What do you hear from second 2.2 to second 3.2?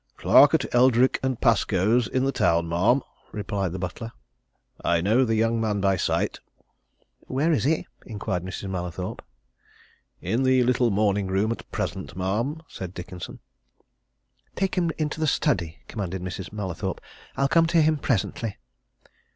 the town, ma'am,"